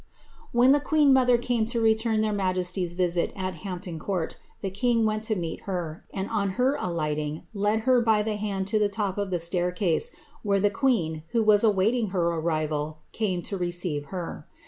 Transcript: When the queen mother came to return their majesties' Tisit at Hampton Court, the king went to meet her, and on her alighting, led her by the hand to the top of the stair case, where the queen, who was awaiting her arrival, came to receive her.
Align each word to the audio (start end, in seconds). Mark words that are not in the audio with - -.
When 0.51 0.71
the 0.71 0.79
queen 0.79 1.13
mother 1.13 1.37
came 1.37 1.67
to 1.67 1.79
return 1.79 2.21
their 2.21 2.33
majesties' 2.33 2.95
Tisit 2.95 3.31
at 3.35 3.53
Hampton 3.61 3.99
Court, 3.99 4.37
the 4.61 4.71
king 4.71 5.05
went 5.05 5.23
to 5.25 5.35
meet 5.35 5.61
her, 5.69 6.03
and 6.11 6.27
on 6.31 6.49
her 6.57 6.73
alighting, 6.79 7.43
led 7.53 7.81
her 7.81 8.01
by 8.01 8.23
the 8.23 8.35
hand 8.35 8.65
to 8.69 8.79
the 8.79 8.89
top 8.89 9.19
of 9.19 9.29
the 9.29 9.37
stair 9.37 9.71
case, 9.71 10.09
where 10.41 10.59
the 10.59 10.71
queen, 10.71 11.21
who 11.33 11.43
was 11.43 11.63
awaiting 11.63 12.07
her 12.07 12.29
arrival, 12.29 12.97
came 13.11 13.43
to 13.43 13.57
receive 13.59 14.05
her. 14.05 14.47